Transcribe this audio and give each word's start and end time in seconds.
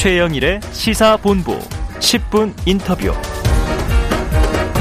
최영일의 0.00 0.60
시사본부 0.72 1.58
10분 1.58 2.54
인터뷰. 2.66 3.12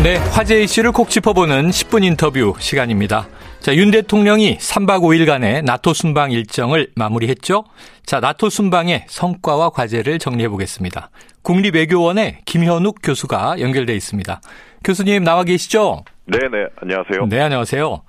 네, 0.02 0.16
화제 0.16 0.64
이슈를 0.64 0.94
콕 0.94 1.10
짚어보는 1.10 1.72
10분 1.72 2.06
인터뷰 2.06 2.54
시간입니다. 2.58 3.28
자, 3.60 3.76
윤 3.76 3.92
대통령이 3.92 4.58
3박 4.60 5.02
5일간의 5.02 5.66
나토 5.66 5.94
순방 5.94 6.32
일정을 6.32 6.92
마무리했죠. 6.96 7.66
자, 8.06 8.22
나토 8.22 8.50
순방의 8.50 9.08
성과와 9.10 9.72
과제를 9.72 10.20
정리해 10.20 10.48
보겠습니다. 10.48 11.10
국립외교원의 11.42 12.44
김현욱 12.46 13.00
교수가 13.04 13.60
연결돼 13.60 13.94
있습니다. 13.98 14.40
교수님 14.86 15.26
나와 15.26 15.44
계시죠? 15.44 16.06
네, 16.28 16.38
네. 16.50 16.66
안녕하세요. 16.82 17.26
네, 17.28 17.42
안녕하세요. 17.42 18.04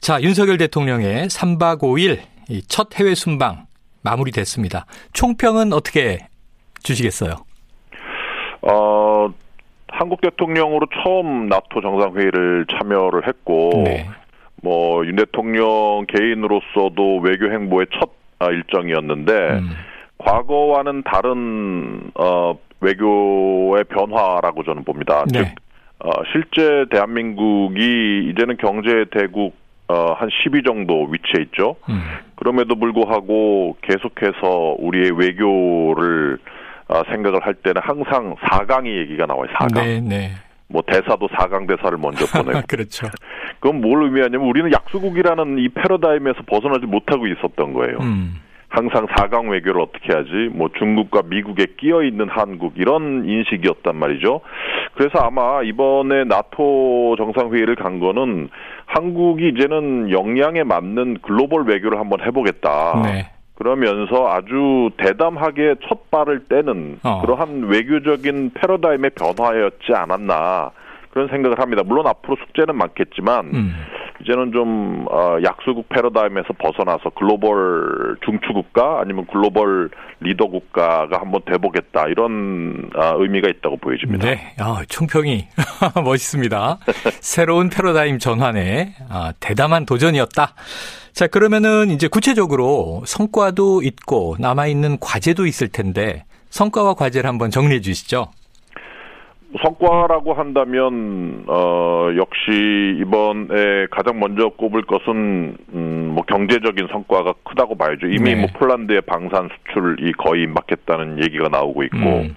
자, 0.00 0.20
윤석열 0.20 0.58
대통령의 0.58 1.28
3박 1.28 1.82
5일 1.82 2.22
첫 2.66 2.88
해외 2.96 3.14
순방 3.14 3.66
마무리됐습니다. 4.02 4.86
총평은 5.12 5.72
어떻게 5.72 6.26
주시겠어요? 6.86 7.34
어, 8.62 9.28
한국 9.88 10.20
대통령으로 10.20 10.86
처음 11.02 11.48
나토 11.48 11.80
정상회의를 11.80 12.66
참여를 12.70 13.26
했고, 13.26 13.70
네. 13.84 14.08
뭐, 14.62 15.04
윤 15.06 15.16
대통령 15.16 16.06
개인으로서도 16.08 17.18
외교 17.18 17.50
행보의 17.50 17.86
첫 17.98 18.10
아, 18.38 18.50
일정이었는데, 18.50 19.32
음. 19.32 19.70
과거와는 20.18 21.02
다른, 21.04 22.10
어, 22.14 22.58
외교의 22.80 23.84
변화라고 23.84 24.62
저는 24.64 24.84
봅니다. 24.84 25.24
네. 25.32 25.44
즉, 25.44 25.54
어, 26.00 26.10
실제 26.32 26.84
대한민국이 26.90 28.30
이제는 28.30 28.58
경제 28.58 29.06
대국 29.10 29.54
어, 29.88 30.12
한 30.14 30.28
10위 30.28 30.66
정도 30.66 31.04
위치해 31.04 31.44
있죠. 31.44 31.76
음. 31.88 32.00
그럼에도 32.34 32.74
불구하고 32.74 33.76
계속해서 33.82 34.76
우리의 34.78 35.12
외교를 35.12 36.38
어, 36.88 37.02
생각을 37.10 37.44
할 37.44 37.54
때는 37.54 37.80
항상 37.82 38.36
4강의 38.36 38.98
얘기가 38.98 39.26
나와요. 39.26 39.46
4강. 39.54 39.74
네, 39.74 40.00
네. 40.00 40.30
뭐 40.68 40.82
대사도 40.86 41.28
4강 41.28 41.66
대사를 41.68 41.96
먼저 41.98 42.26
보내고. 42.42 42.66
그렇죠. 42.68 43.08
그건 43.60 43.80
뭘 43.80 44.04
의미하냐면 44.04 44.48
우리는 44.48 44.70
약소국이라는 44.72 45.58
이 45.58 45.68
패러다임에서 45.70 46.42
벗어나지 46.46 46.86
못하고 46.86 47.26
있었던 47.26 47.72
거예요. 47.72 47.98
음. 48.00 48.40
항상 48.68 49.06
4강 49.06 49.48
외교를 49.50 49.80
어떻게 49.80 50.12
하지? 50.12 50.50
뭐 50.52 50.68
중국과 50.76 51.22
미국에 51.26 51.66
끼어 51.78 52.02
있는 52.02 52.28
한국 52.28 52.74
이런 52.76 53.24
인식이었단 53.24 53.96
말이죠. 53.96 54.40
그래서 54.94 55.20
아마 55.20 55.62
이번에 55.62 56.24
나토 56.24 57.14
정상회의를 57.16 57.76
간 57.76 58.00
거는 58.00 58.48
한국이 58.86 59.48
이제는 59.50 60.10
역량에 60.10 60.64
맞는 60.64 61.18
글로벌 61.22 61.62
외교를 61.62 61.98
한번 61.98 62.20
해보겠다. 62.20 63.02
네. 63.04 63.30
그러면서 63.56 64.28
아주 64.28 64.90
대담하게 64.98 65.76
첫 65.88 66.10
발을 66.10 66.46
떼는 66.48 67.00
어. 67.02 67.22
그러한 67.22 67.64
외교적인 67.64 68.52
패러다임의 68.54 69.10
변화였지 69.10 69.92
않았나 69.94 70.70
그런 71.10 71.28
생각을 71.28 71.58
합니다. 71.58 71.82
물론 71.82 72.06
앞으로 72.06 72.36
숙제는 72.36 72.76
많겠지만 72.76 73.46
음. 73.54 73.74
이제는 74.20 74.52
좀 74.52 75.06
어, 75.10 75.38
약소국 75.42 75.88
패러다임에서 75.88 76.48
벗어나서 76.58 77.10
글로벌 77.10 78.16
중추국가 78.24 79.00
아니면 79.00 79.26
글로벌 79.30 79.90
리더 80.20 80.46
국가가 80.46 81.20
한번 81.20 81.40
돼보겠다 81.46 82.08
이런 82.08 82.90
어, 82.94 83.14
의미가 83.18 83.48
있다고 83.48 83.78
보여집니다. 83.78 84.26
네, 84.26 84.54
아, 84.58 84.82
총평이 84.88 85.48
멋있습니다. 86.04 86.78
새로운 87.20 87.70
패러다임 87.70 88.18
전환에 88.18 88.94
아, 89.08 89.32
대담한 89.40 89.86
도전이었다. 89.86 90.54
자, 91.16 91.26
그러면은 91.26 91.88
이제 91.88 92.08
구체적으로 92.08 93.00
성과도 93.06 93.80
있고 93.80 94.36
남아있는 94.38 94.98
과제도 95.00 95.46
있을 95.46 95.68
텐데 95.68 96.24
성과와 96.50 96.92
과제를 96.92 97.26
한번 97.26 97.48
정리해 97.48 97.80
주시죠. 97.80 98.26
성과라고 99.62 100.34
한다면 100.34 101.44
어 101.46 102.10
역시 102.16 102.98
이번에 103.00 103.86
가장 103.90 104.20
먼저 104.20 104.50
꼽을 104.58 104.82
것은 104.82 105.56
음뭐 105.74 106.24
경제적인 106.24 106.88
성과가 106.92 107.32
크다고 107.44 107.78
봐야죠. 107.78 108.08
이미 108.08 108.34
네. 108.34 108.36
뭐 108.36 108.48
폴란드의 108.52 109.00
방산 109.06 109.48
수출이 109.48 110.12
거의 110.18 110.42
임박했다는 110.42 111.24
얘기가 111.24 111.48
나오고 111.48 111.82
있고 111.84 111.96
음. 111.96 112.36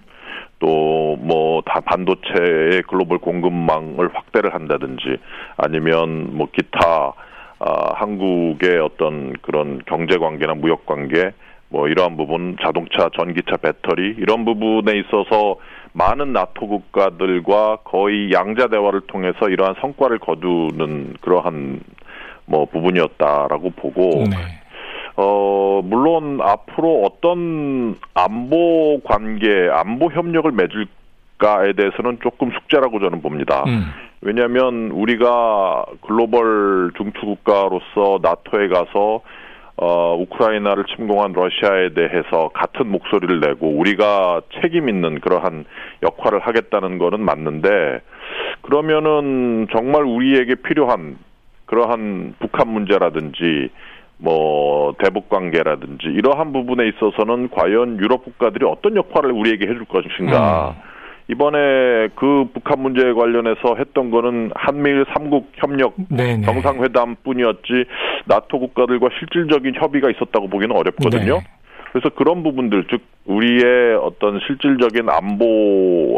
또뭐 0.60 1.64
다 1.66 1.82
반도체의 1.82 2.84
글로벌 2.88 3.18
공급망을 3.18 4.10
확대를 4.14 4.54
한다든지 4.54 5.18
아니면 5.58 6.38
뭐 6.38 6.48
기타 6.54 7.14
아, 7.60 7.94
한국의 7.96 8.80
어떤 8.80 9.34
그런 9.42 9.82
경제 9.86 10.18
관계나 10.18 10.54
무역 10.54 10.86
관계 10.86 11.32
뭐 11.70 11.88
이러한 11.88 12.18
부분 12.18 12.58
자동차 12.62 13.10
전기차 13.16 13.58
배터리 13.58 14.16
이런 14.18 14.46
부분에 14.46 14.98
있어서 15.00 15.58
많은 15.94 16.34
나토 16.34 16.68
국가들과 16.68 17.80
거의 17.84 18.32
양자 18.32 18.68
대화를 18.68 19.02
통해서 19.02 19.50
이러한 19.50 19.76
성과를 19.82 20.20
거두는 20.20 21.16
그러한 21.22 21.82
뭐 22.46 22.66
부분이었다라고 22.66 23.72
보고 23.72 24.24
네. 24.30 24.38
어 25.16 25.82
물론 25.84 26.40
앞으로 26.42 27.04
어떤 27.04 27.96
안보 28.14 29.02
관계, 29.04 29.70
안보 29.72 30.10
협력을 30.12 30.50
맺을까에 30.52 31.74
대해서는 31.74 32.20
조금 32.24 32.52
숙제라고 32.52 33.00
저는 33.00 33.22
봅니다. 33.22 33.64
음. 33.68 33.92
왜냐하면 34.22 34.92
우리가 34.92 35.86
글로벌 36.06 36.92
중추 36.98 37.22
국가로서 37.22 38.20
나토에 38.22 38.68
가서 38.68 39.22
어, 39.82 40.18
우크라이나를 40.20 40.84
침공한 40.94 41.32
러시아에 41.32 41.94
대해서 41.94 42.50
같은 42.54 42.92
목소리를 42.92 43.40
내고 43.40 43.70
우리가 43.78 44.42
책임 44.62 44.90
있는 44.90 45.22
그러한 45.22 45.64
역할을 46.04 46.40
하겠다는 46.40 46.98
거는 46.98 47.22
맞는데 47.22 48.02
그러면은 48.62 49.68
정말 49.72 50.04
우리에게 50.04 50.56
필요한 50.56 51.18
그러한 51.66 52.36
북한 52.40 52.68
문제라든지 52.68 53.70
뭐 54.18 54.96
대북 55.02 55.30
관계라든지 55.30 56.08
이러한 56.08 56.52
부분에 56.52 56.90
있어서는 56.90 57.50
과연 57.50 58.00
유럽 58.00 58.26
국가들이 58.26 58.66
어떤 58.66 58.98
역할을 58.98 59.32
우리에게 59.32 59.66
해줄 59.66 59.86
것인가 59.86 60.76
음. 60.76 60.99
이번에 61.30 62.10
그 62.16 62.46
북한 62.54 62.82
문제 62.82 63.08
에 63.08 63.14
관련해서 63.14 63.76
했던 63.78 64.10
거는 64.10 64.52
한미일 64.56 65.06
삼국 65.14 65.52
협력 65.56 65.94
네네. 66.10 66.42
정상회담뿐이었지 66.42 67.86
나토 68.26 68.60
국가들과 68.60 69.10
실질적인 69.20 69.76
협의가 69.76 70.10
있었다고 70.10 70.48
보기는 70.50 70.76
어렵거든요. 70.76 71.36
네. 71.36 71.44
그래서 71.92 72.10
그런 72.16 72.44
부분들 72.44 72.86
즉 72.90 73.02
우리의 73.26 73.96
어떤 74.02 74.40
실질적인 74.48 75.10
안보 75.10 75.46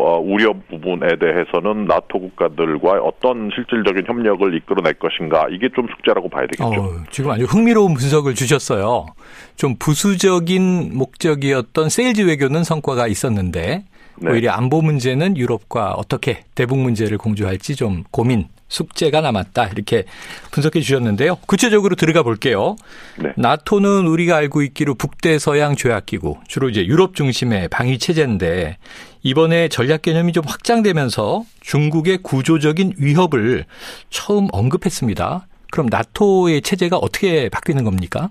어, 0.01 0.19
우려 0.19 0.53
부분에 0.69 1.15
대해서는 1.19 1.85
나토 1.85 2.19
국가들과 2.19 3.01
어떤 3.01 3.49
실질적인 3.53 4.05
협력을 4.05 4.53
이끌어낼 4.55 4.93
것인가 4.93 5.47
이게 5.49 5.69
좀 5.75 5.87
숙제라고 5.87 6.29
봐야 6.29 6.47
되겠죠. 6.47 6.81
어, 6.81 7.03
지금 7.09 7.31
아주 7.31 7.45
흥미로운 7.45 7.93
분석을 7.93 8.33
주셨어요. 8.33 9.07
좀 9.55 9.75
부수적인 9.77 10.91
목적이었던 10.97 11.89
세일즈 11.89 12.27
외교는 12.27 12.63
성과가 12.63 13.07
있었는데 13.07 13.83
네. 14.21 14.31
오히려 14.31 14.51
안보 14.51 14.81
문제는 14.81 15.37
유럽과 15.37 15.93
어떻게 15.93 16.43
대북 16.55 16.79
문제를 16.79 17.17
공조할지 17.17 17.75
좀 17.75 18.03
고민 18.11 18.47
숙제가 18.67 19.19
남았다 19.19 19.67
이렇게 19.67 20.05
분석해 20.51 20.79
주셨는데요. 20.79 21.35
구체적으로 21.47 21.95
들어가 21.95 22.23
볼게요. 22.23 22.77
네. 23.17 23.33
나토는 23.35 24.07
우리가 24.07 24.37
알고 24.37 24.61
있기로 24.61 24.95
북대서양 24.95 25.75
조약기구 25.75 26.37
주로 26.47 26.69
이제 26.69 26.85
유럽 26.85 27.15
중심의 27.15 27.67
방위 27.67 27.99
체제인데 27.99 28.77
이번에 29.23 29.67
전략 29.67 30.03
개념이 30.03 30.33
좀 30.33 30.43
확장되면서 30.47 31.43
중국의 31.59 32.19
구조적인 32.23 32.93
위협을 32.97 33.65
처음 34.09 34.47
언급했습니다. 34.51 35.47
그럼 35.71 35.87
나토의 35.89 36.61
체제가 36.61 36.97
어떻게 36.97 37.49
바뀌는 37.49 37.83
겁니까? 37.83 38.29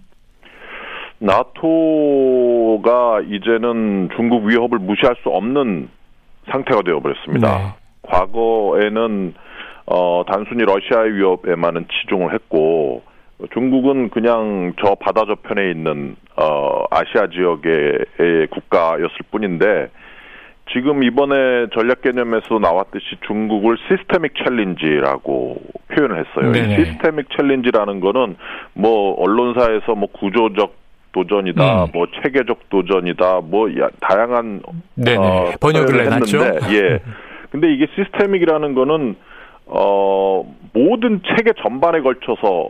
나토가 1.21 3.21
이제는 3.29 4.09
중국 4.17 4.45
위협을 4.45 4.79
무시할 4.79 5.15
수 5.23 5.29
없는 5.29 5.89
상태가 6.51 6.83
되어버렸습니다. 6.83 7.59
네. 7.59 7.65
과거에는 8.03 9.35
어, 9.87 10.25
단순히 10.27 10.65
러시아의 10.65 11.15
위협에만은 11.15 11.87
치중을 11.89 12.33
했고 12.35 13.03
중국은 13.53 14.11
그냥 14.11 14.73
저 14.83 14.95
바다 14.95 15.25
저편에 15.27 15.71
있는 15.71 16.17
어, 16.37 16.85
아시아 16.91 17.29
지역의 17.29 18.49
국가였을 18.51 19.17
뿐인데 19.31 19.91
지금 20.73 21.03
이번에 21.03 21.67
전략 21.75 22.03
개념에서 22.03 22.61
나왔듯이 22.61 23.17
중국을 23.27 23.77
systemic 23.89 24.35
challenge라고 24.37 25.61
표현을 25.89 26.25
했어요. 26.25 26.53
네네. 26.53 26.77
systemic 26.77 27.27
challenge라는 27.37 28.01
거는 28.01 28.37
뭐 28.75 29.21
언론사에서 29.21 29.97
뭐 29.97 30.09
구조적 30.13 30.80
도전이다, 31.13 31.85
음. 31.85 31.89
뭐 31.93 32.07
체계적 32.23 32.69
도전이다, 32.71 33.41
뭐 33.45 33.69
다양한 34.01 34.63
네네. 34.95 35.17
어, 35.17 35.53
번역을 35.61 36.07
해놨죠. 36.07 36.39
예. 36.73 37.01
근데 37.51 37.73
이게 37.73 37.87
시스템이라는 37.95 38.75
거는 38.75 39.17
어 39.67 40.45
모든 40.73 41.21
체계 41.27 41.53
전반에 41.63 42.01
걸쳐서 42.01 42.69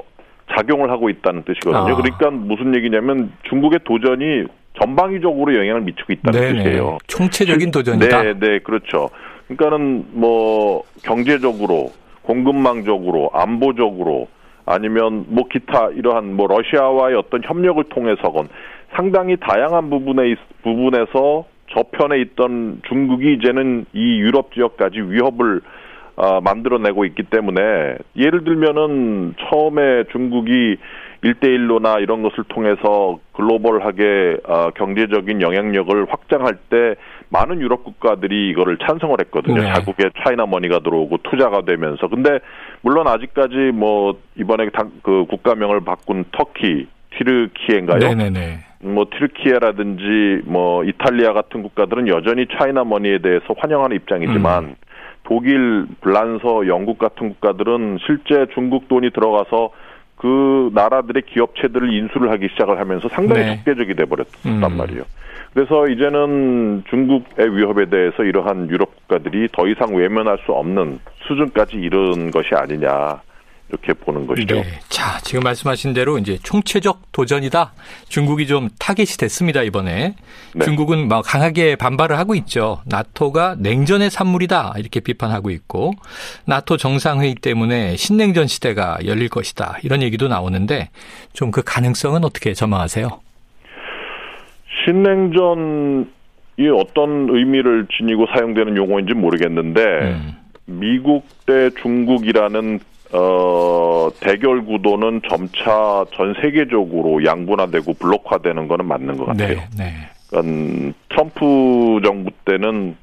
작용을 0.56 0.90
하고 0.90 1.10
있다는 1.10 1.44
뜻이거든요. 1.44 1.92
아. 1.92 1.96
그러니까 1.96 2.31
무슨 2.31 2.75
얘기냐면 2.75 3.32
중국의 3.48 3.81
도전이 3.84 4.44
전방위적으로 4.81 5.54
영향을 5.56 5.82
미치고 5.82 6.12
있다는 6.14 6.40
네네. 6.40 6.62
뜻이에요. 6.62 6.98
총체적인 7.06 7.70
도전이다. 7.70 8.22
네, 8.22 8.34
네, 8.38 8.58
그렇죠. 8.60 9.10
그러니까는 9.48 10.06
뭐 10.12 10.84
경제적으로, 11.02 11.92
공급망적으로, 12.22 13.31
안보적으로 13.32 14.28
아니면 14.67 15.27
뭐 15.29 15.45
기타 15.51 15.91
이러한 15.91 16.35
뭐 16.35 16.47
러시아와의 16.47 17.17
어떤 17.17 17.43
협력을 17.45 17.83
통해서건 17.85 18.49
상당히 18.95 19.37
다양한 19.37 19.91
부분에 19.91 20.35
부분에서 20.62 21.45
저편에 21.73 22.21
있던 22.23 22.83
중국이 22.89 23.35
이제는 23.35 23.87
이 23.93 24.21
유럽 24.21 24.53
지역까지 24.53 25.01
위협을 25.01 25.61
어, 26.17 26.41
만들어내고 26.43 27.05
있기 27.07 27.23
때문에 27.25 27.97
예를 28.17 28.45
들면은 28.45 29.35
처음에 29.39 30.05
중국이 30.12 30.77
일대일로나 31.23 31.99
이런 31.99 32.23
것을 32.23 32.45
통해서 32.49 33.19
글로벌하게 33.33 34.39
어, 34.45 34.71
경제적인 34.75 35.41
영향력을 35.41 36.07
확장할 36.11 36.57
때 36.69 36.97
많은 37.31 37.61
유럽 37.61 37.85
국가들이 37.85 38.50
이거를 38.50 38.79
찬성을 38.79 39.17
했거든요. 39.21 39.62
네. 39.62 39.73
자국에 39.73 40.11
China 40.23 40.47
money가 40.47 40.81
들어오고 40.81 41.19
투자가 41.31 41.62
되면서. 41.62 42.09
근데 42.09 42.41
물론 42.82 43.06
아직까지 43.06 43.73
뭐 43.73 44.19
이번에 44.37 44.69
당, 44.71 44.91
그 45.03 45.25
국가명을 45.29 45.81
바꾼 45.81 46.25
터키, 46.32 46.88
튀르키예인가요? 47.17 47.99
네네네. 47.99 48.59
뭐 48.82 49.06
튀르키예라든지 49.12 50.43
뭐 50.44 50.85
이탈리아 50.85 51.32
같은 51.32 51.62
국가들은 51.62 52.09
여전히 52.09 52.47
China 52.58 52.82
money에 52.85 53.19
대해서 53.19 53.55
환영하는 53.56 53.97
입장이지만 53.97 54.65
음. 54.65 54.75
독일, 55.25 55.87
불란서, 56.00 56.67
영국 56.67 56.99
같은 56.99 57.29
국가들은 57.29 57.99
실제 58.05 58.47
중국 58.55 58.88
돈이 58.88 59.11
들어가서 59.11 59.71
그 60.20 60.70
나라들의 60.75 61.22
기업체들을 61.22 61.93
인수를 61.94 62.31
하기 62.32 62.49
시작을 62.52 62.78
하면서 62.78 63.08
상당히 63.08 63.43
네. 63.43 63.56
적대적이 63.56 63.94
돼버렸단 63.94 64.34
음. 64.46 64.76
말이에요. 64.76 65.02
그래서 65.55 65.88
이제는 65.88 66.84
중국의 66.90 67.56
위협에 67.56 67.87
대해서 67.87 68.22
이러한 68.22 68.69
유럽 68.69 68.94
국가들이 68.94 69.49
더 69.50 69.67
이상 69.67 69.94
외면할 69.94 70.38
수 70.44 70.52
없는 70.52 71.00
수준까지 71.26 71.76
이른 71.76 72.31
것이 72.31 72.55
아니냐. 72.55 73.22
이렇게 73.70 73.93
보는 73.93 74.26
것이죠. 74.26 74.56
네. 74.56 74.64
자, 74.88 75.19
지금 75.20 75.43
말씀하신 75.43 75.93
대로 75.94 76.19
이제 76.19 76.38
총체적 76.43 77.12
도전이다. 77.12 77.72
중국이 78.08 78.46
좀 78.46 78.69
타겟이 78.78 79.17
됐습니다, 79.19 79.62
이번에. 79.62 80.17
네. 80.55 80.64
중국은 80.64 81.06
막 81.08 81.22
강하게 81.25 81.76
반발을 81.76 82.19
하고 82.19 82.34
있죠. 82.34 82.81
나토가 82.87 83.56
냉전의 83.58 84.11
산물이다. 84.11 84.75
이렇게 84.78 85.00
비판하고 85.00 85.50
있고, 85.50 85.93
나토 86.46 86.76
정상회의 86.76 87.37
때문에 87.37 87.96
신냉전 87.96 88.49
시대가 88.49 88.99
열릴 89.05 89.28
것이다. 89.28 89.78
이런 89.82 90.02
얘기도 90.02 90.28
나오는데, 90.28 90.90
좀 91.32 91.50
그 91.50 91.62
가능성은 91.64 92.25
어떻게 92.25 92.55
전망하세요? 92.55 93.08
신냉전이 94.84 96.06
어떤 96.78 97.28
의미를 97.28 97.88
지니고 97.96 98.26
사용되는 98.32 98.76
용어인지 98.76 99.14
모르겠는데, 99.14 99.81
음. 99.82 100.37
미국 100.66 101.25
대 101.46 101.70
중국이라는 101.82 102.78
어, 103.12 104.09
대결 104.21 104.65
구도는 104.65 105.23
점차 105.29 106.05
전 106.15 106.35
세계적으로 106.41 107.25
양분화되고 107.25 107.95
블록화되는 107.95 108.69
거는 108.69 108.87
맞는 108.87 109.17
것 109.17 109.27
같아요. 109.27 109.57
네, 109.57 109.69
네. 109.77 109.93
그러니까 110.29 110.95
트럼프 111.09 112.01
정부 112.05 112.31
때는 112.45 112.97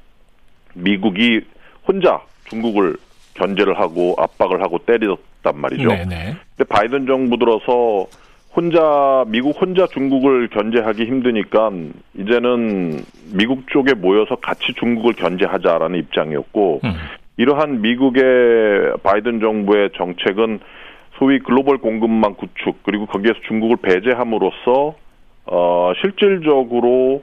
미국이 0.74 1.42
혼자 1.86 2.20
중국을 2.44 2.96
견제를 3.34 3.78
하고 3.78 4.14
압박을 4.18 4.62
하고 4.62 4.78
때렸단 4.78 5.60
말이죠. 5.60 5.88
네, 5.88 6.04
네. 6.06 6.36
근데 6.56 6.68
바이든 6.68 7.06
정부 7.06 7.38
들어서 7.38 8.06
혼자 8.54 9.24
미국 9.28 9.60
혼자 9.60 9.86
중국을 9.86 10.48
견제하기 10.48 11.04
힘드니까 11.04 11.70
이제는 12.18 13.04
미국 13.32 13.68
쪽에 13.70 13.94
모여서 13.94 14.36
같이 14.36 14.72
중국을 14.78 15.12
견제하자라는 15.12 15.98
입장이었고 15.98 16.80
음. 16.82 16.94
이러한 17.38 17.80
미국의 17.80 18.94
바이든 19.02 19.40
정부의 19.40 19.90
정책은 19.96 20.60
소위 21.18 21.38
글로벌 21.38 21.78
공급망 21.78 22.34
구축 22.34 22.82
그리고 22.82 23.06
거기에서 23.06 23.38
중국을 23.48 23.76
배제함으로써 23.78 24.94
어 25.46 25.92
실질적으로 26.02 27.22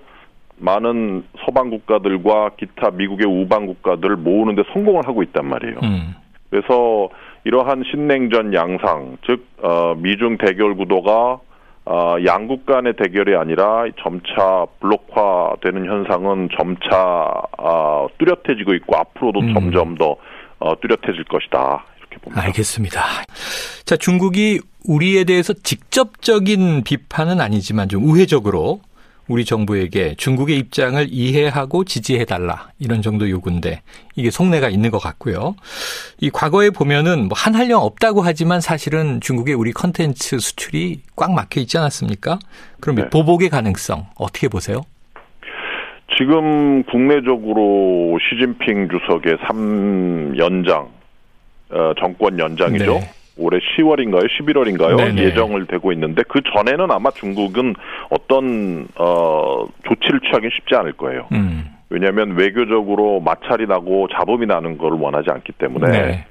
많은 0.57 1.23
서방 1.45 1.69
국가들과 1.69 2.51
기타 2.57 2.89
미국의 2.91 3.27
우방 3.27 3.67
국가들을 3.67 4.15
모으는데 4.15 4.63
성공을 4.73 5.05
하고 5.05 5.21
있단 5.21 5.45
말이에요. 5.45 5.75
음. 5.83 6.15
그래서 6.49 7.09
이러한 7.43 7.83
신냉전 7.91 8.53
양상, 8.53 9.17
즉 9.25 9.45
어, 9.61 9.95
미중 9.97 10.37
대결 10.37 10.75
구도가 10.75 11.39
어, 11.85 12.15
양국 12.25 12.65
간의 12.65 12.93
대결이 12.97 13.35
아니라 13.35 13.85
점차 14.01 14.65
블록화되는 14.79 15.85
현상은 15.85 16.49
점차 16.57 17.31
어, 17.59 18.07
뚜렷해지고 18.17 18.73
있고 18.75 18.97
앞으로도 18.97 19.39
음. 19.41 19.53
점점 19.53 19.95
더 19.95 20.15
어, 20.57 20.79
뚜렷해질 20.79 21.25
것이다. 21.25 21.85
이렇게 21.99 22.17
봅니다. 22.17 22.43
알겠습니다. 22.43 23.01
자, 23.85 23.95
중국이 23.97 24.61
우리에 24.87 25.25
대해서 25.25 25.53
직접적인 25.53 26.83
비판은 26.83 27.39
아니지만 27.39 27.87
좀 27.87 28.03
우회적으로 28.03 28.81
우리 29.27 29.43
정부에게 29.43 30.15
중국의 30.15 30.57
입장을 30.57 31.07
이해하고 31.09 31.83
지지해달라 31.83 32.69
이런 32.79 33.01
정도 33.01 33.29
요구인데 33.29 33.81
이게 34.15 34.29
속내가 34.29 34.69
있는 34.69 34.91
것 34.91 34.99
같고요. 34.99 35.55
이 36.19 36.29
과거에 36.29 36.69
보면은 36.69 37.27
뭐 37.27 37.31
한한령 37.35 37.81
없다고 37.81 38.21
하지만 38.21 38.61
사실은 38.61 39.19
중국의 39.21 39.55
우리 39.55 39.71
컨텐츠 39.71 40.39
수출이 40.39 41.01
꽉 41.15 41.33
막혀 41.33 41.61
있지 41.61 41.77
않았습니까? 41.77 42.39
그럼 42.79 42.95
네. 42.97 43.09
보복의 43.09 43.49
가능성 43.49 44.05
어떻게 44.17 44.47
보세요? 44.47 44.81
지금 46.17 46.83
국내적으로 46.83 48.17
시진핑 48.29 48.89
주석의 48.89 49.37
3연장 49.37 50.87
어, 51.71 51.93
정권 51.99 52.37
연장이죠. 52.37 52.93
네. 52.93 53.09
올해 53.37 53.59
10월인가요, 53.59 54.27
11월인가요 54.39 54.97
네네. 54.97 55.21
예정을 55.23 55.65
되고 55.65 55.91
있는데 55.91 56.23
그 56.27 56.41
전에는 56.41 56.89
아마 56.91 57.11
중국은 57.11 57.75
어떤 58.09 58.87
어 58.95 59.65
조치를 59.87 60.21
취하기 60.21 60.49
쉽지 60.55 60.75
않을 60.75 60.93
거예요. 60.93 61.27
음. 61.33 61.65
왜냐하면 61.89 62.31
외교적으로 62.37 63.19
마찰이 63.19 63.67
나고 63.67 64.07
잡음이 64.07 64.45
나는 64.45 64.77
걸 64.77 64.93
원하지 64.93 65.29
않기 65.31 65.53
때문에. 65.53 65.91
네. 65.91 66.25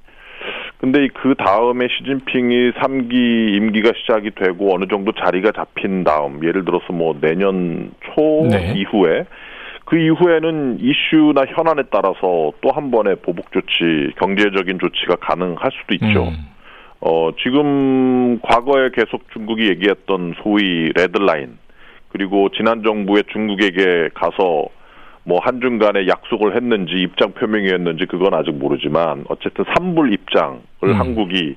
근데 0.79 1.09
그 1.15 1.35
다음에 1.37 1.87
시진핑이 1.89 2.73
3기 2.73 3.55
임기가 3.55 3.93
시작이 4.01 4.33
되고 4.35 4.75
어느 4.75 4.87
정도 4.87 5.13
자리가 5.13 5.53
잡힌 5.53 6.05
다음, 6.05 6.45
예를 6.45 6.65
들어서 6.65 6.93
뭐 6.93 7.17
내년 7.21 7.93
초 8.05 8.47
네. 8.51 8.75
이후에 8.77 9.25
그 9.87 9.97
이후에는 9.97 10.79
이슈나 10.81 11.45
현안에 11.47 11.85
따라서 11.91 12.53
또 12.61 12.71
한 12.75 12.91
번의 12.91 13.17
보복 13.23 13.53
조치, 13.53 14.13
경제적인 14.19 14.79
조치가 14.79 15.17
가능할 15.17 15.71
수도 15.73 15.95
있죠. 15.95 16.25
음. 16.25 16.54
어, 17.07 17.31
지금 17.43 18.41
과거에 18.41 18.89
계속 18.95 19.31
중국이 19.35 19.69
얘기했던 19.69 20.37
소위 20.43 20.91
레드라인, 20.95 21.59
그리고 22.09 22.49
지난 22.57 22.83
정부에 22.83 23.25
중국에게 23.31 24.09
가서 24.15 24.69
뭐 25.23 25.39
한중 25.43 25.79
간에 25.79 26.07
약속을 26.09 26.57
했는지 26.57 26.95
입장 26.95 27.33
표명이 27.33 27.71
었는지 27.73 28.07
그건 28.07 28.33
아직 28.33 28.53
모르지만 28.53 29.25
어쨌든 29.29 29.65
삼불 29.75 30.15
입장을 30.15 30.61
음. 30.85 30.95
한국이 30.95 31.57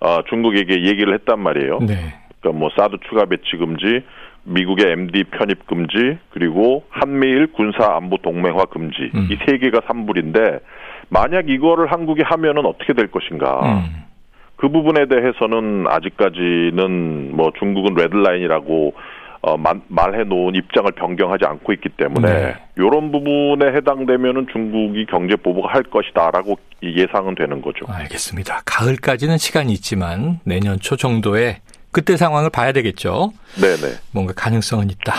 어, 0.00 0.22
중국에게 0.28 0.84
얘기를 0.84 1.14
했단 1.14 1.38
말이에요. 1.38 1.78
네. 1.80 1.94
그러니까 2.40 2.58
뭐 2.58 2.70
사드 2.76 2.96
추가 3.08 3.26
배치 3.26 3.56
금지, 3.58 4.02
미국의 4.42 4.90
MD 4.90 5.24
편입 5.24 5.68
금지, 5.68 6.18
그리고 6.30 6.82
한미일 6.88 7.52
군사 7.52 7.94
안보 7.94 8.16
동맹화 8.16 8.64
금지 8.64 9.12
음. 9.14 9.28
이세 9.30 9.58
개가 9.58 9.82
삼불인데 9.86 10.58
만약 11.10 11.48
이거를 11.48 11.92
한국이 11.92 12.22
하면은 12.24 12.66
어떻게 12.66 12.92
될 12.92 13.08
것인가? 13.08 13.60
음. 13.62 14.09
그 14.60 14.68
부분에 14.68 15.06
대해서는 15.06 15.86
아직까지는 15.88 17.34
뭐 17.34 17.50
중국은 17.58 17.94
레드라인이라고 17.94 18.92
어, 19.42 19.56
말해 19.56 20.24
놓은 20.24 20.54
입장을 20.54 20.92
변경하지 20.92 21.46
않고 21.46 21.72
있기 21.72 21.88
때문에 21.96 22.28
네. 22.30 22.56
이런 22.76 23.10
부분에 23.10 23.74
해당되면은 23.74 24.48
중국이 24.52 25.06
경제 25.06 25.34
보복을 25.36 25.74
할 25.74 25.82
것이다라고 25.84 26.58
예상은 26.82 27.34
되는 27.34 27.62
거죠. 27.62 27.86
알겠습니다. 27.88 28.60
가을까지는 28.66 29.38
시간이 29.38 29.72
있지만 29.72 30.40
내년 30.44 30.78
초 30.78 30.96
정도에 30.96 31.60
그때 31.90 32.18
상황을 32.18 32.50
봐야 32.50 32.72
되겠죠. 32.72 33.32
네네. 33.62 33.94
뭔가 34.12 34.34
가능성은 34.36 34.90
있다. 34.90 35.14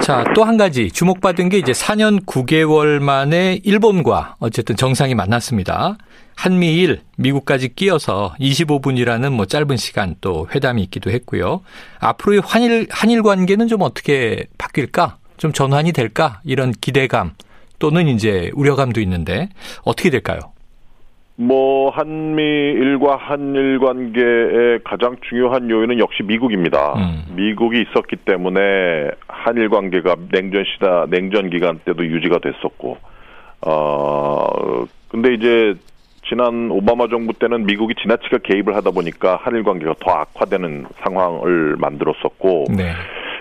자, 0.00 0.24
또 0.34 0.44
한 0.44 0.56
가지 0.56 0.90
주목받은 0.90 1.50
게 1.50 1.58
이제 1.58 1.72
4년 1.72 2.24
9개월 2.24 2.98
만에 2.98 3.60
일본과 3.62 4.36
어쨌든 4.40 4.74
정상이 4.74 5.14
만났습니다. 5.14 5.98
한미일, 6.38 7.00
미국까지 7.16 7.74
끼어서 7.74 8.32
25분이라는 8.38 9.32
뭐 9.32 9.44
짧은 9.44 9.76
시간 9.76 10.14
또 10.20 10.46
회담이 10.54 10.80
있기도 10.84 11.10
했고요. 11.10 11.62
앞으로의 12.00 12.42
한일, 12.44 12.86
한일 12.92 13.24
관계는 13.24 13.66
좀 13.66 13.82
어떻게 13.82 14.44
바뀔까? 14.56 15.16
좀 15.36 15.50
전환이 15.50 15.92
될까? 15.92 16.40
이런 16.44 16.70
기대감 16.70 17.32
또는 17.80 18.06
이제 18.06 18.52
우려감도 18.54 19.00
있는데 19.00 19.48
어떻게 19.84 20.10
될까요? 20.10 20.38
뭐 21.34 21.90
한미일과 21.90 23.16
한일 23.16 23.80
관계의 23.80 24.80
가장 24.84 25.16
중요한 25.28 25.68
요인은 25.68 25.98
역시 25.98 26.22
미국입니다. 26.22 26.94
음. 26.94 27.34
미국이 27.34 27.82
있었기 27.82 28.14
때문에 28.14 29.10
한일 29.26 29.70
관계가 29.70 30.14
냉전 30.30 30.64
시다 30.72 31.06
냉전 31.10 31.50
기간 31.50 31.80
때도 31.84 32.06
유지가 32.06 32.38
됐었고 32.38 32.96
어 33.66 34.86
근데 35.08 35.34
이제 35.34 35.74
지난 36.28 36.70
오바마 36.70 37.08
정부 37.08 37.32
때는 37.32 37.64
미국이 37.64 37.94
지나치게 37.94 38.38
개입을 38.44 38.76
하다 38.76 38.90
보니까 38.90 39.36
한일 39.42 39.62
관계가 39.64 39.94
더 40.00 40.10
악화되는 40.10 40.86
상황을 41.02 41.76
만들었었고 41.78 42.64
네. 42.76 42.92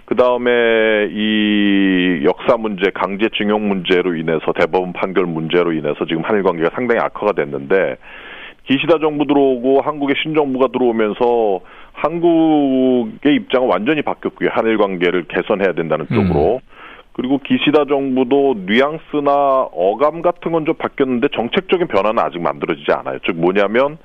그 0.06 0.16
다음에 0.16 0.52
이 1.12 2.24
역사 2.24 2.56
문제, 2.56 2.90
강제징용 2.92 3.68
문제로 3.68 4.16
인해서 4.16 4.54
대법원 4.58 4.94
판결 4.94 5.26
문제로 5.26 5.74
인해서 5.74 6.06
지금 6.08 6.24
한일 6.24 6.44
관계가 6.44 6.70
상당히 6.74 7.02
악화가 7.02 7.34
됐는데 7.34 7.98
기시다 8.64 9.00
정부 9.00 9.26
들어오고 9.26 9.82
한국의 9.82 10.16
신정부가 10.24 10.68
들어오면서 10.72 11.60
한국의 11.92 13.36
입장은 13.36 13.68
완전히 13.68 14.02
바뀌었고요. 14.02 14.50
한일 14.54 14.78
관계를 14.78 15.26
개선해야 15.28 15.74
된다는 15.74 16.06
쪽으로. 16.08 16.62
음. 16.64 16.77
그리고 17.18 17.40
기시다 17.40 17.86
정부도 17.86 18.56
뉘앙스나 18.68 19.70
어감 19.74 20.22
같은 20.22 20.52
건 20.52 20.66
좀 20.68 20.76
바뀌었는데 20.76 21.30
정책적인 21.34 21.88
변화는 21.88 22.20
아직 22.20 22.42
만들어지지 22.42 22.92
않아요. 22.92 23.20
즉 23.26 23.38
뭐냐면 23.38 23.98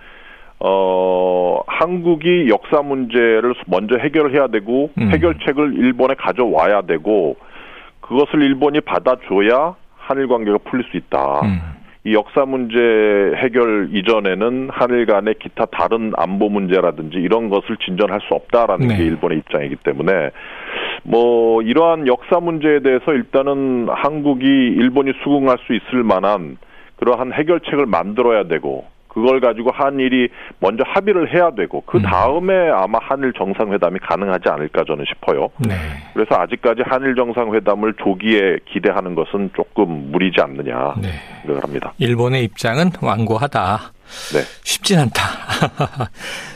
어, 0.60 1.60
한국이 1.66 2.48
역사 2.48 2.82
문제를 2.82 3.54
먼저 3.66 3.96
해결을 3.96 4.32
해야 4.32 4.46
되고 4.46 4.90
음. 4.96 5.10
해결책을 5.10 5.74
일본에 5.76 6.14
가져와야 6.14 6.82
되고 6.82 7.36
그것을 8.00 8.42
일본이 8.42 8.80
받아줘야 8.80 9.74
한일 9.96 10.28
관계가 10.28 10.58
풀릴 10.64 10.86
수 10.90 10.96
있다. 10.96 11.40
음. 11.42 11.60
이 12.04 12.14
역사 12.14 12.44
문제 12.44 12.76
해결 13.36 13.90
이전에는 13.92 14.70
한일 14.72 15.06
간의 15.06 15.34
기타 15.40 15.66
다른 15.66 16.12
안보 16.16 16.48
문제라든지 16.48 17.18
이런 17.18 17.48
것을 17.48 17.76
진전할 17.76 18.20
수 18.22 18.34
없다라는 18.34 18.88
네. 18.88 18.96
게 18.96 19.04
일본의 19.04 19.38
입장이기 19.38 19.76
때문에 19.76 20.30
뭐 21.04 21.62
이러한 21.62 22.06
역사 22.06 22.38
문제에 22.40 22.80
대해서 22.80 23.12
일단은 23.12 23.88
한국이 23.90 24.46
일본이 24.46 25.12
수긍할 25.22 25.58
수 25.66 25.74
있을 25.74 26.02
만한 26.02 26.58
그러한 26.96 27.32
해결책을 27.32 27.86
만들어야 27.86 28.44
되고 28.44 28.84
그걸 29.12 29.40
가지고 29.40 29.70
한일이 29.72 30.28
먼저 30.58 30.84
합의를 30.86 31.34
해야 31.34 31.50
되고 31.50 31.82
그 31.84 31.98
음. 31.98 32.02
다음에 32.02 32.54
아마 32.70 32.98
한일 33.02 33.34
정상회담이 33.34 33.98
가능하지 33.98 34.48
않을까 34.48 34.84
저는 34.84 35.04
싶어요. 35.06 35.48
네. 35.58 35.74
그래서 36.14 36.34
아직까지 36.40 36.82
한일 36.86 37.14
정상회담을 37.14 37.94
조기에 38.02 38.60
기대하는 38.64 39.14
것은 39.14 39.50
조금 39.54 40.10
무리지 40.10 40.40
않느냐 40.40 40.94
네. 41.02 41.08
생각을 41.42 41.62
합니다. 41.62 41.92
일본의 41.98 42.44
입장은 42.44 42.92
완고하다. 43.02 43.92
네. 44.32 44.44
쉽진 44.64 44.98
않다. 44.98 46.10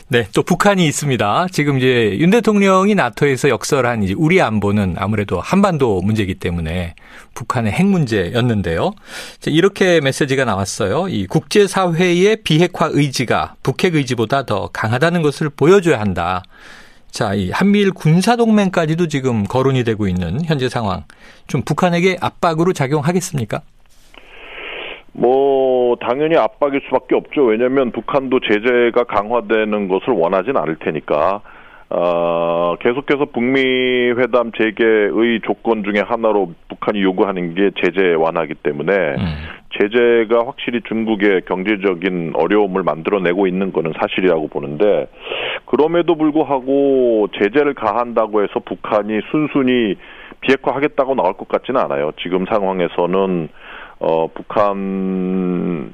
네, 0.09 0.27
또 0.33 0.41
북한이 0.41 0.87
있습니다. 0.87 1.47
지금 1.51 1.77
이제 1.77 2.17
윤 2.19 2.29
대통령이 2.29 2.95
나토에서 2.95 3.49
역설한 3.49 4.03
이제 4.03 4.13
우리 4.17 4.41
안보는 4.41 4.95
아무래도 4.97 5.41
한반도 5.41 6.01
문제이기 6.01 6.35
때문에 6.35 6.95
북한의 7.33 7.73
핵 7.73 7.85
문제였는데요. 7.85 8.91
이렇게 9.47 9.99
메시지가 9.99 10.45
나왔어요. 10.45 11.09
이 11.09 11.27
국제사회의 11.27 12.37
비핵화 12.43 12.89
의지가 12.91 13.55
북핵 13.63 13.95
의지보다 13.95 14.45
더 14.45 14.69
강하다는 14.71 15.21
것을 15.21 15.49
보여줘야 15.49 15.99
한다. 15.99 16.43
자, 17.11 17.33
이 17.33 17.49
한미일 17.51 17.91
군사동맹까지도 17.91 19.07
지금 19.07 19.43
거론이 19.43 19.83
되고 19.83 20.07
있는 20.07 20.43
현재 20.45 20.69
상황. 20.69 21.03
좀 21.47 21.63
북한에게 21.63 22.17
압박으로 22.21 22.73
작용하겠습니까? 22.73 23.61
뭐 25.17 25.95
당연히 25.95 26.37
압박일 26.37 26.81
수밖에 26.85 27.15
없죠. 27.15 27.43
왜냐하면 27.43 27.91
북한도 27.91 28.39
제재가 28.39 29.05
강화되는 29.05 29.87
것을 29.87 30.13
원하진 30.13 30.55
않을 30.55 30.77
테니까. 30.77 31.41
어, 31.89 32.75
계속해서 32.81 33.27
북미 33.33 33.61
회담 34.11 34.51
재개의 34.51 35.39
조건 35.45 35.85
중에 35.85 36.03
하나로 36.05 36.51
북한이 36.67 37.01
요구하는 37.01 37.55
게 37.55 37.71
제재 37.81 38.13
완화기 38.13 38.55
때문에 38.55 38.93
음. 38.93 39.25
제재가 39.79 40.45
확실히 40.47 40.81
중국의 40.85 41.43
경제적인 41.47 42.33
어려움을 42.35 42.83
만들어내고 42.83 43.47
있는 43.47 43.71
것은 43.71 43.93
사실이라고 44.01 44.49
보는데 44.49 45.07
그럼에도 45.65 46.15
불구하고 46.15 47.29
제재를 47.41 47.73
가한다고 47.73 48.43
해서 48.43 48.59
북한이 48.65 49.21
순순히 49.31 49.95
비핵화하겠다고 50.41 51.15
나올 51.15 51.33
것 51.33 51.47
같지는 51.47 51.79
않아요. 51.79 52.11
지금 52.21 52.45
상황에서는 52.47 53.47
어, 53.99 54.27
북한이 54.27 55.89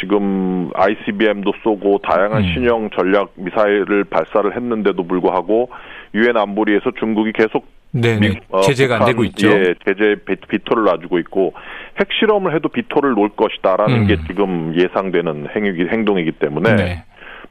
지금 0.00 0.70
ICBM도 0.74 1.52
쏘고 1.64 1.98
다양한 2.02 2.44
음. 2.44 2.52
신형 2.52 2.90
전략 2.90 3.32
미사일을 3.34 4.04
발사를 4.04 4.54
했는데도 4.54 5.02
불구하고 5.04 5.70
유엔 6.14 6.36
안보리에서 6.36 6.92
중국이 6.98 7.32
계속 7.32 7.66
네, 7.92 8.20
미, 8.20 8.36
어, 8.50 8.60
제재가 8.60 8.98
북한, 8.98 9.02
안 9.02 9.12
되고 9.12 9.24
있죠. 9.24 9.48
예, 9.48 9.74
제재 9.84 10.14
비토를 10.48 10.84
놔주고 10.84 11.18
있고 11.20 11.54
핵실험을 11.98 12.54
해도 12.54 12.68
비토를 12.68 13.14
놓을 13.14 13.30
것이다라는 13.30 14.02
음. 14.02 14.06
게 14.06 14.16
지금 14.28 14.74
예상되는 14.76 15.48
행위 15.56 15.88
행동이기 15.88 16.32
때문에 16.32 16.76
네. 16.76 17.04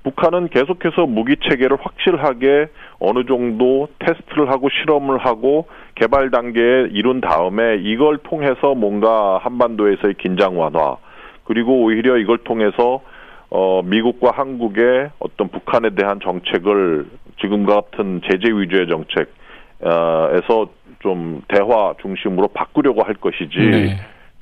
북한은 0.03 0.47
계속해서 0.49 1.05
무기 1.05 1.35
체계를 1.37 1.77
확실하게 1.81 2.67
어느 2.99 3.25
정도 3.25 3.89
테스트를 3.99 4.49
하고 4.49 4.69
실험을 4.69 5.17
하고 5.19 5.67
개발 5.95 6.31
단계에 6.31 6.87
이룬 6.91 7.19
다음에 7.21 7.77
이걸 7.81 8.17
통해서 8.17 8.75
뭔가 8.75 9.39
한반도에서의 9.39 10.15
긴장 10.15 10.59
완화 10.59 10.95
그리고 11.43 11.83
오히려 11.83 12.17
이걸 12.17 12.37
통해서 12.39 13.01
어 13.49 13.81
미국과 13.83 14.31
한국의 14.31 15.09
어떤 15.19 15.49
북한에 15.49 15.89
대한 15.95 16.19
정책을 16.21 17.07
지금 17.41 17.65
같은 17.65 18.21
제재 18.29 18.51
위주의 18.53 18.87
정책에서 18.87 20.69
좀 20.99 21.41
대화 21.47 21.93
중심으로 22.01 22.49
바꾸려고 22.49 23.03
할 23.03 23.15
것이지 23.15 23.57
네. 23.57 23.97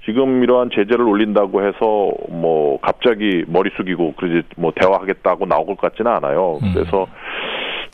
지금 0.07 0.41
이러한 0.41 0.69
제재를 0.73 1.01
올린다고 1.01 1.67
해서 1.67 2.11
뭐 2.29 2.79
갑자기 2.81 3.43
머리 3.47 3.69
숙이고 3.75 4.13
그러지 4.13 4.47
뭐 4.55 4.71
대화하겠다고 4.73 5.45
나올 5.45 5.65
것 5.65 5.77
같지는 5.77 6.09
않아요. 6.13 6.59
음. 6.63 6.71
그래서 6.73 7.07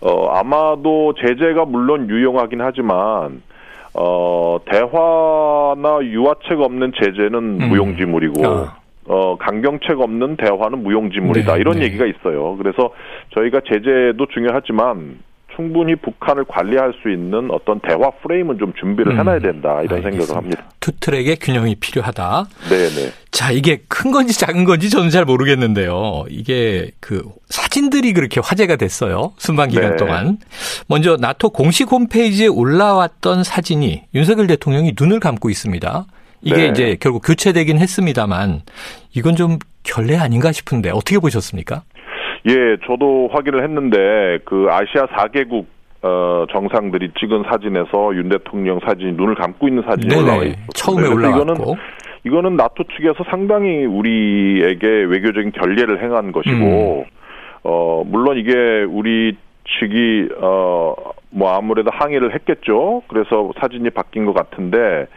어 0.04 0.28
아마도 0.28 1.16
제재가 1.16 1.66
물론 1.66 2.08
유용하긴 2.10 2.62
하지만 2.62 3.42
어, 3.96 4.58
대화나 4.66 6.00
유화책 6.04 6.60
없는 6.60 6.94
제재는 7.00 7.62
음. 7.62 7.70
무용지물이고, 7.70 8.46
아. 8.46 8.78
어, 9.08 9.38
강경책 9.38 10.00
없는 10.00 10.38
대화는 10.38 10.82
무용지물이다. 10.82 11.54
네, 11.54 11.60
이런 11.60 11.78
네. 11.78 11.84
얘기가 11.84 12.06
있어요. 12.06 12.58
그래서 12.58 12.92
저희가 13.36 13.62
제재도 13.68 14.26
중요하지만 14.34 15.20
충분히 15.56 15.96
북한을 15.96 16.46
관리할 16.46 16.94
수 17.02 17.10
있는 17.10 17.50
어떤 17.52 17.80
대화 17.82 18.10
프레임은 18.22 18.58
좀 18.58 18.74
준비를 18.80 19.14
음, 19.14 19.20
해놔야 19.20 19.40
된다 19.40 19.82
이런. 19.82 20.02
생각을 20.02 20.36
합니다. 20.36 20.64
two 20.80 20.92
track의 20.92 21.38
균형이 21.38 21.76
필요하다. 21.76 22.46
네네. 22.70 23.12
자 23.32 23.52
이게 23.52 23.82
큰 23.88 24.12
건지 24.12 24.38
작은 24.38 24.64
건지 24.64 24.90
저는 24.90 25.10
잘 25.10 25.26
모르겠는데요. 25.26 26.26
이게 26.30 26.92
그 27.00 27.24
사진들이 27.50 28.14
그렇게 28.14 28.40
화제가 28.44 28.76
됐어요. 28.76 29.34
순방 29.38 29.70
기간 29.70 29.92
네. 29.92 29.96
동안. 29.98 30.38
먼저 30.88 31.18
나토 31.18 31.52
공식 31.52 31.92
홈페이지에 31.92 32.48
올라왔던 32.48 33.44
사진이 33.44 34.04
윤석열 34.14 34.48
대통령이 34.48 34.94
눈을 35.00 35.20
감고 35.20 35.50
있습니다. 35.50 36.06
이게 36.42 36.58
네. 36.58 36.68
이제 36.68 36.98
결국 37.00 37.22
교체되긴 37.26 37.80
했습니다만 37.80 38.62
이건 39.14 39.36
좀 39.36 39.60
결례 39.84 40.18
아닌가 40.18 40.52
싶은데 40.52 40.90
어떻게 40.90 41.20
보셨습니까? 41.20 41.84
예, 42.48 42.78
저도 42.86 43.30
확인을 43.32 43.64
했는데 43.64 44.40
그 44.46 44.68
아시아 44.70 45.06
4개국 45.08 45.66
어, 46.02 46.46
정상들이 46.52 47.12
찍은 47.20 47.44
사진에서 47.50 48.16
윤 48.16 48.28
대통령 48.30 48.80
사진이 48.86 49.14
눈을 49.14 49.36
감고 49.36 49.68
있는 49.68 49.84
사진이 49.84 50.10
네네. 50.10 50.22
올라와 50.22 50.44
있어요. 50.44 50.66
처음에 50.76 51.08
올라왔고. 51.08 51.42
이거는 51.42 51.76
이거는 52.26 52.56
나토 52.58 52.84
측에서 52.96 53.24
상당히 53.30 53.86
우리에게 53.86 54.88
외교적인 54.88 55.52
결례를 55.54 56.04
행한 56.04 56.32
것이고 56.34 57.06
음. 57.08 57.12
어 57.64 58.04
물론 58.06 58.38
이게 58.38 58.52
우리 58.90 59.38
측이 59.80 60.30
어 60.42 61.14
뭐 61.34 61.52
아무래도 61.52 61.90
항의를 61.92 62.34
했겠죠. 62.36 63.02
그래서 63.08 63.52
사진이 63.60 63.90
바뀐 63.90 64.26
것 64.26 64.34
같은데 64.34 65.08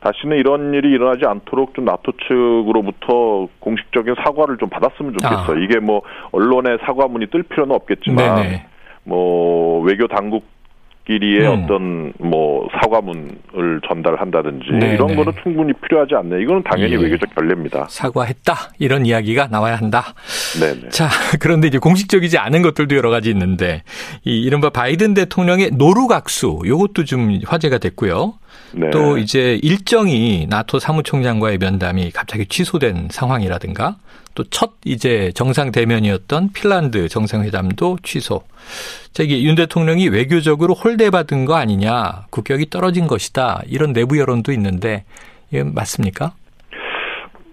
다시는 0.00 0.36
이런 0.36 0.74
일이 0.74 0.90
일어나지 0.90 1.24
않도록 1.26 1.74
좀 1.74 1.84
나토 1.84 2.12
측으로부터 2.28 3.48
공식적인 3.60 4.14
사과를 4.24 4.58
좀 4.58 4.68
받았으면 4.68 5.14
좋겠어요. 5.14 5.56
아. 5.56 5.60
이게 5.60 5.78
뭐 5.78 6.02
언론의 6.32 6.78
사과문이 6.84 7.26
뜰 7.28 7.42
필요는 7.42 7.74
없겠지만 7.74 8.36
네네. 8.36 8.66
뭐 9.04 9.80
외교 9.82 10.06
당국 10.08 10.44
끼리의 11.06 11.46
음. 11.46 11.64
어떤 11.64 12.12
뭐 12.18 12.68
사과문을 12.80 13.80
전달한다든지 13.86 14.66
네네. 14.72 14.94
이런 14.94 15.14
거는 15.14 15.32
충분히 15.42 15.72
필요하지 15.72 16.14
않네. 16.16 16.42
이거는 16.42 16.62
당연히 16.64 16.92
예. 16.92 16.96
외교적 16.96 17.32
결례입니다. 17.34 17.86
사과했다 17.88 18.54
이런 18.78 19.06
이야기가 19.06 19.46
나와야 19.46 19.76
한다. 19.76 20.14
네네. 20.60 20.88
자 20.90 21.08
그런데 21.40 21.68
이제 21.68 21.78
공식적이지 21.78 22.38
않은 22.38 22.62
것들도 22.62 22.96
여러 22.96 23.10
가지 23.10 23.30
있는데 23.30 23.82
이 24.24 24.40
이른바 24.42 24.70
바이든 24.70 25.14
대통령의 25.14 25.70
노루각수 25.72 26.62
요것도 26.66 27.04
좀 27.04 27.38
화제가 27.46 27.78
됐고요. 27.78 28.34
네. 28.72 28.90
또 28.90 29.16
이제 29.16 29.58
일정이 29.62 30.46
나토 30.48 30.80
사무총장과의 30.80 31.58
면담이 31.58 32.10
갑자기 32.10 32.46
취소된 32.46 33.08
상황이라든가 33.10 33.96
또 34.36 34.44
첫 34.44 34.74
이제 34.84 35.32
정상 35.34 35.72
대면이었던 35.72 36.50
핀란드 36.52 37.08
정상회담도 37.08 37.98
취소. 38.02 38.42
저기 39.12 39.44
윤 39.46 39.54
대통령이 39.56 40.08
외교적으로 40.08 40.74
홀대받은 40.74 41.46
거 41.46 41.56
아니냐, 41.56 42.26
국격이 42.30 42.70
떨어진 42.70 43.06
것이다 43.06 43.62
이런 43.66 43.92
내부 43.92 44.18
여론도 44.18 44.52
있는데 44.52 45.04
이게 45.50 45.64
맞습니까? 45.64 46.32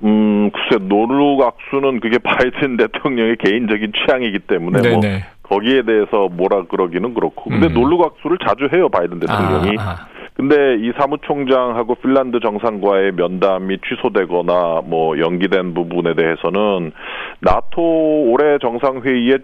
음, 0.04 0.52
글쎄 0.52 0.84
노르 0.84 1.44
악수는 1.44 2.02
그게 2.02 2.18
바이든 2.24 2.78
대통령의 2.78 3.38
개인적인 3.38 3.94
취향이기 3.94 4.40
때문에 4.40 4.82
뭐 4.82 5.02
네네. 5.02 5.14
뭐 5.14 5.22
거기에 5.44 5.84
대해서 5.84 6.28
뭐라 6.30 6.66
그러기는 6.66 7.14
그렇고 7.14 7.50
근데 7.50 7.68
음. 7.68 7.74
노르 7.74 7.98
악수를 8.04 8.38
자주 8.46 8.68
해요 8.74 8.90
바이든 8.90 9.20
대통령이. 9.22 9.78
아, 9.80 9.84
아. 9.84 10.13
근데 10.36 10.76
이 10.80 10.92
사무총장하고 10.98 11.96
핀란드 11.96 12.40
정상과의 12.40 13.12
면담이 13.14 13.78
취소되거나 13.88 14.82
뭐 14.86 15.18
연기된 15.20 15.74
부분에 15.74 16.16
대해서는 16.16 16.92
나토 17.40 18.32
올해 18.32 18.58
정상회의의 18.60 19.40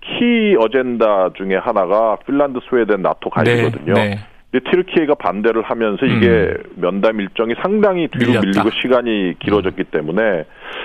키 0.00 0.56
어젠다 0.58 1.30
중에 1.34 1.56
하나가 1.56 2.16
핀란드 2.26 2.58
스웨덴 2.68 3.02
나토 3.02 3.30
가입이거든요. 3.30 3.94
네, 3.94 4.08
네. 4.10 4.18
근데 4.54 4.70
티르키예가 4.70 5.14
반대를 5.16 5.62
하면서 5.62 6.06
이게 6.06 6.28
음. 6.28 6.56
면담 6.76 7.20
일정이 7.20 7.54
상당히 7.60 8.06
뒤로 8.06 8.40
밀렸다. 8.40 8.46
밀리고 8.46 8.70
시간이 8.80 9.34
길어졌기 9.40 9.82
때문에 9.84 10.44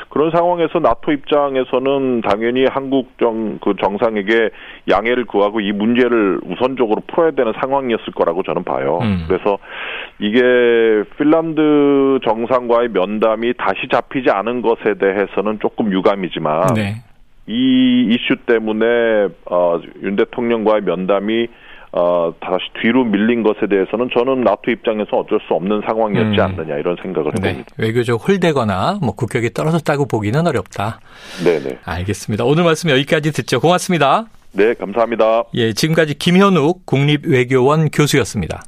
그런 0.10 0.32
상황에서 0.32 0.80
나토 0.80 1.12
입장에서는 1.12 2.22
당연히 2.22 2.66
한국 2.68 3.12
정, 3.20 3.60
그 3.60 3.76
정상에게 3.80 4.50
양해를 4.90 5.26
구하고 5.26 5.60
이 5.60 5.72
문제를 5.72 6.40
우선적으로 6.46 7.04
풀어야 7.06 7.30
되는 7.32 7.54
상황이었을 7.62 8.14
거라고 8.14 8.42
저는 8.42 8.64
봐요. 8.64 9.02
음. 9.04 9.26
그래서 9.28 9.60
이게 10.18 10.42
핀란드 11.20 12.22
정상과의 12.24 12.90
면담이 12.90 13.54
다시 13.54 13.88
잡히지 13.92 14.32
않은 14.32 14.64
것에 14.64 14.96
대해서는 14.96 15.60
조금 15.60 15.94
유감이지만 15.94 16.74
네. 16.74 17.04
이 17.46 18.08
이슈 18.10 18.36
때문에 18.48 19.28
어, 19.46 19.80
윤 20.02 20.16
대통령과의 20.16 20.82
면담이 20.82 21.48
어, 21.92 22.34
다시 22.40 22.66
뒤로 22.82 23.04
밀린 23.04 23.44
것에 23.44 23.68
대해서는 23.68 24.10
저는 24.14 24.42
나토 24.42 24.70
입장에서 24.72 25.18
어쩔 25.18 25.40
수 25.48 25.54
없는 25.54 25.82
상황이었지 25.88 26.40
음. 26.40 26.40
않느냐 26.40 26.76
이런 26.78 26.96
생각을 27.02 27.32
네. 27.42 27.50
해봅니다. 27.50 27.72
외교적 27.78 28.28
홀대거나 28.28 29.00
뭐 29.02 29.16
국격이 29.16 29.54
떨어졌다고 29.54 30.08
보기는 30.08 30.46
어렵다. 30.46 31.00
네네. 31.44 31.80
알겠습니다. 31.84 32.46
오늘 32.46 32.64
말씀 32.64 32.90
여기까지 32.90 33.32
듣죠. 33.32 33.60
고맙습니다. 33.60 34.26
네, 34.52 34.74
감사합니다. 34.74 35.44
예, 35.56 35.74
지금까지 35.74 36.16
김현욱 36.18 36.86
국립외교원 36.86 37.90
교수였습니다. 37.90 38.64